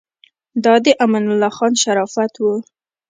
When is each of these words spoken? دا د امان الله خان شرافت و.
دا 0.63 0.73
د 0.85 0.87
امان 1.03 1.25
الله 1.31 1.51
خان 1.57 1.73
شرافت 1.81 2.33
و. 2.39 2.45